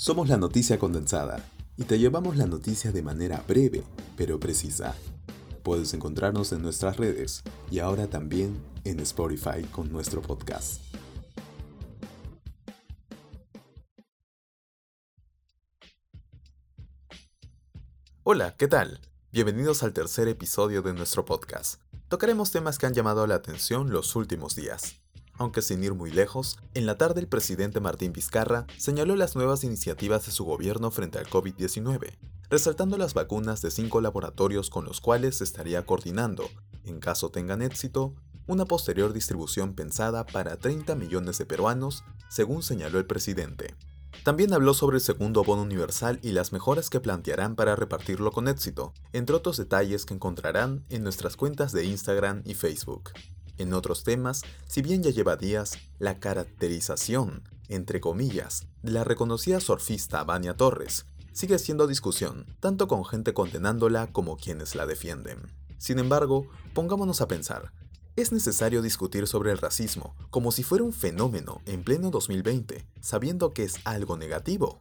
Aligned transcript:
Somos 0.00 0.30
la 0.30 0.38
noticia 0.38 0.78
condensada 0.78 1.44
y 1.76 1.84
te 1.84 1.98
llevamos 1.98 2.38
la 2.38 2.46
noticia 2.46 2.90
de 2.90 3.02
manera 3.02 3.44
breve 3.46 3.84
pero 4.16 4.40
precisa. 4.40 4.96
Puedes 5.62 5.92
encontrarnos 5.92 6.52
en 6.52 6.62
nuestras 6.62 6.96
redes 6.96 7.42
y 7.70 7.80
ahora 7.80 8.06
también 8.06 8.62
en 8.84 9.00
Spotify 9.00 9.62
con 9.70 9.92
nuestro 9.92 10.22
podcast. 10.22 10.80
Hola, 18.22 18.56
¿qué 18.56 18.68
tal? 18.68 19.02
Bienvenidos 19.32 19.82
al 19.82 19.92
tercer 19.92 20.28
episodio 20.28 20.80
de 20.80 20.94
nuestro 20.94 21.26
podcast. 21.26 21.78
Tocaremos 22.08 22.50
temas 22.50 22.78
que 22.78 22.86
han 22.86 22.94
llamado 22.94 23.26
la 23.26 23.34
atención 23.34 23.90
los 23.90 24.16
últimos 24.16 24.56
días. 24.56 24.94
Aunque 25.40 25.62
sin 25.62 25.82
ir 25.82 25.94
muy 25.94 26.10
lejos, 26.10 26.58
en 26.74 26.84
la 26.84 26.98
tarde 26.98 27.22
el 27.22 27.26
presidente 27.26 27.80
Martín 27.80 28.12
Vizcarra 28.12 28.66
señaló 28.76 29.16
las 29.16 29.36
nuevas 29.36 29.64
iniciativas 29.64 30.26
de 30.26 30.32
su 30.32 30.44
gobierno 30.44 30.90
frente 30.90 31.18
al 31.18 31.30
COVID-19, 31.30 32.18
resaltando 32.50 32.98
las 32.98 33.14
vacunas 33.14 33.62
de 33.62 33.70
cinco 33.70 34.02
laboratorios 34.02 34.68
con 34.68 34.84
los 34.84 35.00
cuales 35.00 35.38
se 35.38 35.44
estaría 35.44 35.86
coordinando, 35.86 36.46
en 36.84 37.00
caso 37.00 37.30
tengan 37.30 37.62
éxito, 37.62 38.14
una 38.48 38.66
posterior 38.66 39.14
distribución 39.14 39.72
pensada 39.72 40.26
para 40.26 40.58
30 40.58 40.94
millones 40.94 41.38
de 41.38 41.46
peruanos, 41.46 42.04
según 42.28 42.62
señaló 42.62 42.98
el 42.98 43.06
presidente. 43.06 43.74
También 44.24 44.52
habló 44.52 44.74
sobre 44.74 44.98
el 44.98 45.02
segundo 45.02 45.42
bono 45.42 45.62
universal 45.62 46.18
y 46.22 46.32
las 46.32 46.52
mejoras 46.52 46.90
que 46.90 47.00
plantearán 47.00 47.56
para 47.56 47.76
repartirlo 47.76 48.30
con 48.30 48.46
éxito, 48.46 48.92
entre 49.14 49.36
otros 49.36 49.56
detalles 49.56 50.04
que 50.04 50.12
encontrarán 50.12 50.84
en 50.90 51.02
nuestras 51.02 51.36
cuentas 51.36 51.72
de 51.72 51.86
Instagram 51.86 52.42
y 52.44 52.52
Facebook. 52.52 53.12
En 53.60 53.74
otros 53.74 54.04
temas, 54.04 54.40
si 54.66 54.80
bien 54.80 55.02
ya 55.02 55.10
lleva 55.10 55.36
días, 55.36 55.76
la 55.98 56.18
caracterización, 56.18 57.42
entre 57.68 58.00
comillas, 58.00 58.66
de 58.82 58.90
la 58.90 59.04
reconocida 59.04 59.60
surfista 59.60 60.24
Vania 60.24 60.56
Torres 60.56 61.04
sigue 61.34 61.58
siendo 61.58 61.86
discusión, 61.86 62.46
tanto 62.60 62.88
con 62.88 63.04
gente 63.04 63.34
condenándola 63.34 64.06
como 64.12 64.38
quienes 64.38 64.74
la 64.74 64.86
defienden. 64.86 65.52
Sin 65.76 65.98
embargo, 65.98 66.48
pongámonos 66.72 67.20
a 67.20 67.28
pensar, 67.28 67.70
¿es 68.16 68.32
necesario 68.32 68.80
discutir 68.80 69.26
sobre 69.26 69.52
el 69.52 69.58
racismo 69.58 70.16
como 70.30 70.52
si 70.52 70.62
fuera 70.62 70.82
un 70.82 70.94
fenómeno 70.94 71.60
en 71.66 71.84
pleno 71.84 72.10
2020, 72.10 72.88
sabiendo 73.02 73.52
que 73.52 73.64
es 73.64 73.76
algo 73.84 74.16
negativo? 74.16 74.80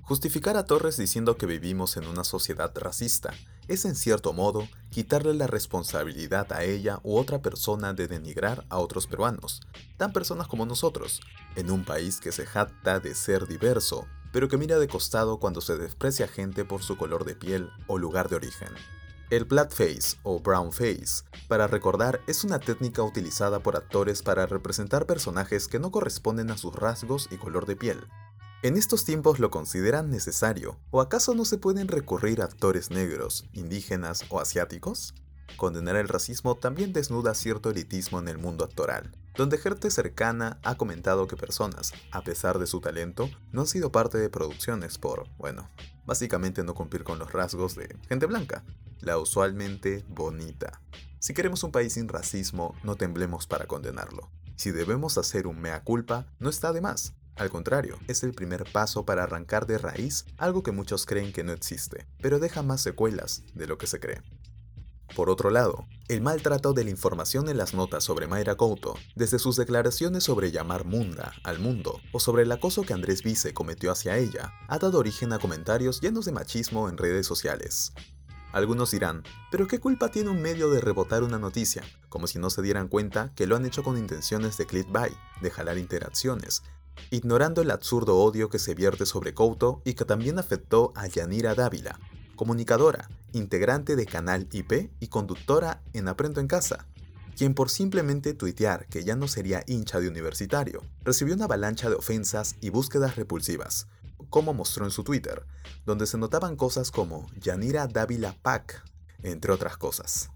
Justificar 0.00 0.56
a 0.56 0.64
Torres 0.64 0.96
diciendo 0.96 1.36
que 1.36 1.46
vivimos 1.46 1.96
en 1.96 2.08
una 2.08 2.24
sociedad 2.24 2.76
racista 2.76 3.32
es 3.68 3.84
en 3.84 3.94
cierto 3.94 4.32
modo 4.32 4.68
quitarle 4.90 5.34
la 5.34 5.46
responsabilidad 5.46 6.52
a 6.52 6.64
ella 6.64 7.00
u 7.02 7.16
otra 7.16 7.40
persona 7.40 7.94
de 7.94 8.08
denigrar 8.08 8.66
a 8.68 8.78
otros 8.78 9.06
peruanos, 9.06 9.60
tan 9.96 10.12
personas 10.12 10.48
como 10.48 10.66
nosotros, 10.66 11.20
en 11.56 11.70
un 11.70 11.84
país 11.84 12.20
que 12.20 12.32
se 12.32 12.46
jacta 12.46 13.00
de 13.00 13.14
ser 13.14 13.46
diverso, 13.46 14.06
pero 14.32 14.48
que 14.48 14.58
mira 14.58 14.78
de 14.78 14.88
costado 14.88 15.38
cuando 15.38 15.60
se 15.60 15.76
desprecia 15.76 16.28
gente 16.28 16.64
por 16.64 16.82
su 16.82 16.96
color 16.96 17.24
de 17.24 17.34
piel 17.34 17.70
o 17.86 17.98
lugar 17.98 18.28
de 18.28 18.36
origen. 18.36 18.70
El 19.30 19.44
blackface 19.44 20.18
o 20.24 20.40
brown 20.40 20.72
face, 20.72 21.24
para 21.48 21.66
recordar, 21.66 22.20
es 22.26 22.44
una 22.44 22.58
técnica 22.58 23.02
utilizada 23.02 23.60
por 23.60 23.76
actores 23.76 24.22
para 24.22 24.44
representar 24.44 25.06
personajes 25.06 25.68
que 25.68 25.78
no 25.78 25.90
corresponden 25.90 26.50
a 26.50 26.58
sus 26.58 26.74
rasgos 26.74 27.28
y 27.30 27.38
color 27.38 27.64
de 27.64 27.76
piel, 27.76 28.06
¿En 28.64 28.76
estos 28.76 29.04
tiempos 29.04 29.40
lo 29.40 29.50
consideran 29.50 30.08
necesario? 30.08 30.78
¿O 30.92 31.00
acaso 31.00 31.34
no 31.34 31.44
se 31.44 31.58
pueden 31.58 31.88
recurrir 31.88 32.40
a 32.40 32.44
actores 32.44 32.92
negros, 32.92 33.44
indígenas 33.52 34.24
o 34.28 34.38
asiáticos? 34.38 35.14
Condenar 35.56 35.96
el 35.96 36.06
racismo 36.06 36.56
también 36.56 36.92
desnuda 36.92 37.34
cierto 37.34 37.70
elitismo 37.70 38.20
en 38.20 38.28
el 38.28 38.38
mundo 38.38 38.64
actoral, 38.64 39.16
donde 39.34 39.58
gente 39.58 39.90
cercana 39.90 40.60
ha 40.62 40.76
comentado 40.76 41.26
que 41.26 41.36
personas, 41.36 41.92
a 42.12 42.22
pesar 42.22 42.60
de 42.60 42.68
su 42.68 42.80
talento, 42.80 43.28
no 43.50 43.62
han 43.62 43.66
sido 43.66 43.90
parte 43.90 44.18
de 44.18 44.30
producciones 44.30 44.96
por, 44.96 45.28
bueno, 45.38 45.68
básicamente 46.06 46.62
no 46.62 46.76
cumplir 46.76 47.02
con 47.02 47.18
los 47.18 47.32
rasgos 47.32 47.74
de 47.74 47.96
gente 48.08 48.26
blanca, 48.26 48.64
la 49.00 49.18
usualmente 49.18 50.04
bonita. 50.06 50.80
Si 51.18 51.34
queremos 51.34 51.64
un 51.64 51.72
país 51.72 51.94
sin 51.94 52.06
racismo, 52.06 52.76
no 52.84 52.94
temblemos 52.94 53.48
para 53.48 53.66
condenarlo. 53.66 54.30
Si 54.54 54.70
debemos 54.70 55.18
hacer 55.18 55.48
un 55.48 55.60
mea 55.60 55.82
culpa, 55.82 56.26
no 56.38 56.48
está 56.48 56.72
de 56.72 56.80
más. 56.80 57.14
Al 57.36 57.50
contrario, 57.50 57.98
es 58.08 58.22
el 58.22 58.32
primer 58.32 58.64
paso 58.70 59.04
para 59.04 59.24
arrancar 59.24 59.66
de 59.66 59.78
raíz 59.78 60.26
algo 60.36 60.62
que 60.62 60.72
muchos 60.72 61.06
creen 61.06 61.32
que 61.32 61.44
no 61.44 61.52
existe, 61.52 62.06
pero 62.20 62.38
deja 62.38 62.62
más 62.62 62.82
secuelas 62.82 63.42
de 63.54 63.66
lo 63.66 63.78
que 63.78 63.86
se 63.86 64.00
cree. 64.00 64.22
Por 65.16 65.28
otro 65.28 65.50
lado, 65.50 65.86
el 66.08 66.22
maltrato 66.22 66.72
de 66.72 66.84
la 66.84 66.90
información 66.90 67.48
en 67.48 67.58
las 67.58 67.74
notas 67.74 68.02
sobre 68.02 68.26
Mayra 68.26 68.56
Couto, 68.56 68.94
desde 69.14 69.38
sus 69.38 69.56
declaraciones 69.56 70.24
sobre 70.24 70.50
llamar 70.50 70.86
Munda 70.86 71.32
al 71.44 71.58
mundo 71.58 72.00
o 72.12 72.20
sobre 72.20 72.44
el 72.44 72.52
acoso 72.52 72.82
que 72.82 72.94
Andrés 72.94 73.22
Vice 73.22 73.52
cometió 73.52 73.92
hacia 73.92 74.16
ella, 74.16 74.52
ha 74.68 74.78
dado 74.78 74.98
origen 74.98 75.32
a 75.34 75.38
comentarios 75.38 76.00
llenos 76.00 76.24
de 76.24 76.32
machismo 76.32 76.88
en 76.88 76.96
redes 76.96 77.26
sociales. 77.26 77.92
Algunos 78.52 78.90
dirán, 78.90 79.22
¿pero 79.50 79.66
qué 79.66 79.80
culpa 79.80 80.10
tiene 80.10 80.30
un 80.30 80.40
medio 80.40 80.70
de 80.70 80.80
rebotar 80.80 81.22
una 81.22 81.38
noticia? 81.38 81.82
Como 82.08 82.26
si 82.26 82.38
no 82.38 82.50
se 82.50 82.62
dieran 82.62 82.88
cuenta 82.88 83.32
que 83.34 83.46
lo 83.46 83.56
han 83.56 83.64
hecho 83.64 83.82
con 83.82 83.98
intenciones 83.98 84.56
de 84.58 84.66
clickbait, 84.66 85.14
de 85.40 85.50
jalar 85.50 85.78
interacciones, 85.78 86.62
ignorando 87.10 87.62
el 87.62 87.70
absurdo 87.70 88.18
odio 88.18 88.48
que 88.48 88.58
se 88.58 88.74
vierte 88.74 89.06
sobre 89.06 89.34
Couto 89.34 89.82
y 89.84 89.94
que 89.94 90.04
también 90.04 90.38
afectó 90.38 90.92
a 90.96 91.06
Yanira 91.06 91.54
Dávila, 91.54 91.98
comunicadora, 92.36 93.08
integrante 93.32 93.96
de 93.96 94.06
Canal 94.06 94.48
IP 94.52 94.90
y 95.00 95.08
conductora 95.08 95.82
en 95.92 96.08
Aprendo 96.08 96.40
en 96.40 96.48
Casa, 96.48 96.86
quien 97.36 97.54
por 97.54 97.70
simplemente 97.70 98.34
tuitear 98.34 98.86
que 98.86 99.04
ya 99.04 99.16
no 99.16 99.28
sería 99.28 99.64
hincha 99.66 100.00
de 100.00 100.08
universitario, 100.08 100.82
recibió 101.02 101.34
una 101.34 101.46
avalancha 101.46 101.88
de 101.88 101.96
ofensas 101.96 102.56
y 102.60 102.70
búsquedas 102.70 103.16
repulsivas, 103.16 103.86
como 104.30 104.54
mostró 104.54 104.84
en 104.84 104.90
su 104.90 105.04
Twitter, 105.04 105.46
donde 105.84 106.06
se 106.06 106.18
notaban 106.18 106.56
cosas 106.56 106.90
como 106.90 107.26
Yanira 107.40 107.86
Dávila 107.86 108.36
Pac, 108.42 108.82
entre 109.22 109.52
otras 109.52 109.76
cosas. 109.76 110.30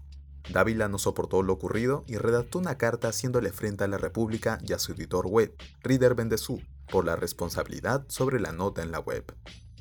Dávila 0.51 0.87
no 0.87 0.97
soportó 0.97 1.43
lo 1.43 1.53
ocurrido 1.53 2.03
y 2.07 2.17
redactó 2.17 2.59
una 2.59 2.77
carta 2.77 3.09
haciéndole 3.09 3.51
frente 3.51 3.83
a 3.83 3.87
la 3.87 3.97
República 3.97 4.59
y 4.65 4.73
a 4.73 4.79
su 4.79 4.93
editor 4.93 5.27
web, 5.27 5.55
Reader 5.81 6.15
Bendezú, 6.15 6.61
por 6.89 7.05
la 7.05 7.15
responsabilidad 7.15 8.05
sobre 8.07 8.39
la 8.39 8.53
nota 8.53 8.81
en 8.81 8.91
la 8.91 8.99
web. 8.99 9.35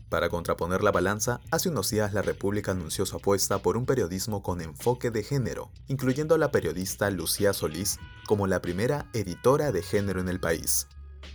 Para 0.09 0.29
contraponer 0.29 0.83
la 0.83 0.93
balanza, 0.93 1.41
hace 1.51 1.69
unos 1.69 1.91
días 1.91 2.13
la 2.13 2.23
República 2.23 2.71
anunció 2.71 3.07
su 3.07 3.17
apuesta 3.17 3.59
por 3.59 3.77
un 3.77 3.87
periodismo 3.87 4.43
con 4.43 4.61
enfoque 4.61 5.11
de 5.11 5.25
género, 5.25 5.73
incluyendo 5.89 6.37
a 6.37 6.39
la 6.39 6.53
periodista 6.53 7.11
Lucía 7.11 7.53
Solís 7.53 7.99
como 8.27 8.47
la 8.47 8.63
primera 8.63 9.11
editora 9.15 9.73
de 9.73 9.83
género 9.83 10.21
en 10.21 10.29
el 10.29 10.39
país. 10.39 10.87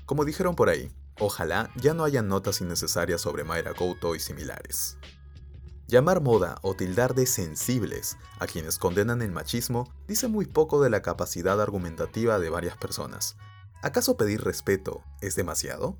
Como 0.06 0.24
dijeron 0.24 0.56
por 0.56 0.70
ahí, 0.70 0.90
ojalá 1.20 1.70
ya 1.76 1.94
no 1.94 2.06
haya 2.06 2.22
notas 2.22 2.62
innecesarias 2.62 3.20
sobre 3.20 3.44
Mayra 3.44 3.74
Couto 3.74 4.16
y 4.16 4.20
similares. 4.20 4.98
Llamar 5.92 6.22
moda 6.22 6.58
o 6.62 6.74
tildar 6.74 7.16
de 7.16 7.26
sensibles 7.26 8.16
a 8.40 8.48
quienes 8.48 8.78
condenan 8.78 9.22
el 9.22 9.34
machismo 9.34 9.94
dice 10.08 10.30
muy 10.30 10.46
poco 10.46 10.82
de 10.82 10.90
la 10.90 11.02
capacidad 11.02 11.60
argumentativa 11.60 12.40
de 12.40 12.50
varias 12.50 12.78
personas. 12.78 13.36
¿Acaso 13.82 14.16
pedir 14.16 14.42
respeto 14.42 15.04
es 15.20 15.36
demasiado? 15.36 15.98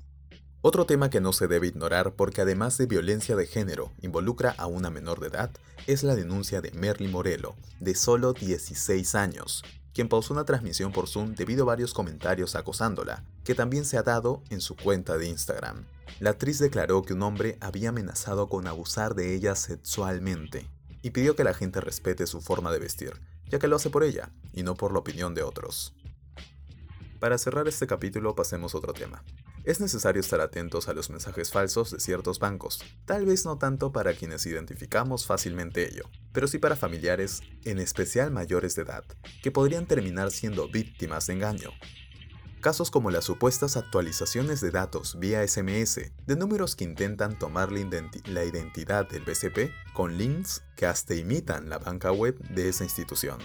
Otro 0.62 0.86
tema 0.86 1.10
que 1.10 1.20
no 1.20 1.34
se 1.34 1.46
debe 1.46 1.66
ignorar 1.66 2.14
porque 2.14 2.40
además 2.40 2.78
de 2.78 2.86
violencia 2.86 3.36
de 3.36 3.46
género 3.46 3.92
involucra 4.00 4.54
a 4.56 4.66
una 4.66 4.88
menor 4.88 5.20
de 5.20 5.26
edad 5.26 5.50
es 5.86 6.02
la 6.04 6.14
denuncia 6.14 6.62
de 6.62 6.70
Merly 6.70 7.08
Morelo, 7.08 7.54
de 7.78 7.94
solo 7.94 8.32
16 8.32 9.14
años, 9.14 9.62
quien 9.94 10.08
pausó 10.08 10.32
una 10.34 10.44
transmisión 10.44 10.92
por 10.92 11.08
Zoom 11.08 11.34
debido 11.34 11.64
a 11.64 11.66
varios 11.66 11.94
comentarios 11.94 12.54
acosándola, 12.54 13.24
que 13.44 13.54
también 13.54 13.84
se 13.84 13.98
ha 13.98 14.02
dado 14.02 14.42
en 14.50 14.60
su 14.60 14.76
cuenta 14.76 15.18
de 15.18 15.26
Instagram. 15.26 15.84
La 16.20 16.30
actriz 16.30 16.58
declaró 16.58 17.02
que 17.02 17.14
un 17.14 17.22
hombre 17.22 17.58
había 17.60 17.90
amenazado 17.90 18.48
con 18.48 18.66
abusar 18.66 19.14
de 19.14 19.34
ella 19.34 19.54
sexualmente 19.54 20.68
y 21.02 21.10
pidió 21.10 21.36
que 21.36 21.44
la 21.44 21.54
gente 21.54 21.80
respete 21.80 22.26
su 22.26 22.40
forma 22.40 22.72
de 22.72 22.78
vestir, 22.78 23.12
ya 23.48 23.58
que 23.58 23.68
lo 23.68 23.76
hace 23.76 23.90
por 23.90 24.04
ella 24.04 24.30
y 24.52 24.62
no 24.62 24.74
por 24.74 24.92
la 24.92 25.00
opinión 25.00 25.34
de 25.34 25.42
otros. 25.42 25.94
Para 27.18 27.38
cerrar 27.38 27.68
este 27.68 27.86
capítulo 27.86 28.34
pasemos 28.34 28.74
a 28.74 28.78
otro 28.78 28.92
tema. 28.92 29.22
Es 29.64 29.80
necesario 29.80 30.20
estar 30.20 30.40
atentos 30.40 30.88
a 30.88 30.92
los 30.92 31.08
mensajes 31.08 31.52
falsos 31.52 31.92
de 31.92 32.00
ciertos 32.00 32.40
bancos, 32.40 32.82
tal 33.04 33.26
vez 33.26 33.44
no 33.44 33.58
tanto 33.58 33.92
para 33.92 34.12
quienes 34.12 34.44
identificamos 34.44 35.24
fácilmente 35.24 35.88
ello, 35.88 36.10
pero 36.32 36.48
sí 36.48 36.58
para 36.58 36.74
familiares, 36.74 37.42
en 37.64 37.78
especial 37.78 38.32
mayores 38.32 38.74
de 38.74 38.82
edad, 38.82 39.04
que 39.40 39.52
podrían 39.52 39.86
terminar 39.86 40.32
siendo 40.32 40.68
víctimas 40.68 41.28
de 41.28 41.34
engaño. 41.34 41.70
Casos 42.60 42.90
como 42.90 43.12
las 43.12 43.24
supuestas 43.24 43.76
actualizaciones 43.76 44.60
de 44.60 44.72
datos 44.72 45.18
vía 45.18 45.46
SMS 45.46 46.12
de 46.26 46.36
números 46.36 46.74
que 46.74 46.84
intentan 46.84 47.38
tomar 47.38 47.70
la, 47.70 48.44
identidad 48.44 49.08
del 49.08 49.24
BCP 49.24 49.72
con 49.92 50.16
links 50.16 50.62
que 50.76 50.86
hasta 50.86 51.14
imitan 51.14 51.68
la 51.68 51.78
banca 51.78 52.12
web 52.12 52.36
de 52.50 52.68
esa 52.68 52.84
institución. 52.84 53.38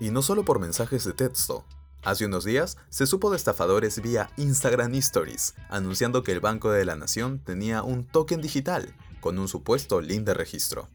Y 0.00 0.10
no 0.10 0.20
solo 0.22 0.44
por 0.44 0.60
mensajes 0.60 1.04
de 1.04 1.14
texto, 1.14 1.64
Hace 2.04 2.26
unos 2.26 2.44
días 2.44 2.78
se 2.90 3.06
supo 3.06 3.30
de 3.30 3.36
estafadores 3.36 4.00
vía 4.00 4.30
Instagram 4.36 4.94
Stories, 4.94 5.54
anunciando 5.68 6.22
que 6.22 6.32
el 6.32 6.40
Banco 6.40 6.70
de 6.70 6.84
la 6.84 6.96
Nación 6.96 7.40
tenía 7.40 7.82
un 7.82 8.06
token 8.06 8.40
digital 8.40 8.94
con 9.20 9.38
un 9.38 9.48
supuesto 9.48 10.00
link 10.00 10.22
de 10.22 10.34
registro. 10.34 10.88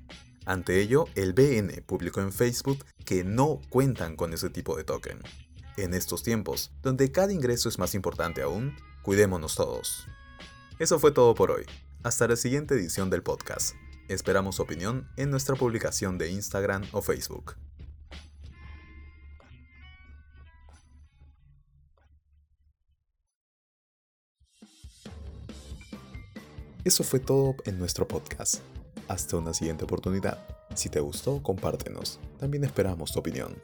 Ante 0.45 0.79
ello, 0.79 1.05
el 1.15 1.33
BN 1.33 1.81
publicó 1.81 2.21
en 2.21 2.31
Facebook 2.31 2.85
que 3.05 3.23
no 3.23 3.59
cuentan 3.69 4.15
con 4.15 4.33
ese 4.33 4.49
tipo 4.49 4.77
de 4.77 4.85
token. 4.85 5.19
En 5.77 5.93
estos 5.93 6.23
tiempos, 6.23 6.71
donde 6.81 7.11
cada 7.11 7.33
ingreso 7.33 7.67
es 7.67 7.79
más 7.79 7.95
importante 7.95 8.41
aún, 8.41 8.75
cuidémonos 9.01 9.55
todos. 9.55 10.07
Eso 10.79 10.99
fue 10.99 11.11
todo 11.11 11.35
por 11.35 11.51
hoy. 11.51 11.65
Hasta 12.03 12.27
la 12.27 12.35
siguiente 12.35 12.75
edición 12.75 13.09
del 13.09 13.23
podcast. 13.23 13.75
Esperamos 14.07 14.55
su 14.55 14.63
opinión 14.63 15.09
en 15.17 15.31
nuestra 15.31 15.55
publicación 15.55 16.17
de 16.17 16.29
Instagram 16.31 16.83
o 16.91 17.01
Facebook. 17.01 17.55
Eso 26.83 27.05
fue 27.05 27.21
todo 27.21 27.55
en 27.65 27.79
nuestro 27.79 28.05
podcast. 28.05 28.55
Hasta 29.07 29.37
una 29.37 29.53
siguiente 29.53 29.85
oportunidad. 29.85 30.37
Si 30.75 30.89
te 30.89 30.99
gustó, 30.99 31.41
compártenos. 31.41 32.19
También 32.39 32.65
esperamos 32.65 33.13
tu 33.13 33.19
opinión. 33.19 33.55